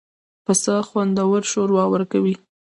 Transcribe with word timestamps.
پسه 0.45 0.73
خوندور 0.87 1.39
شوروا 1.51 1.85
ورکوي. 1.89 2.35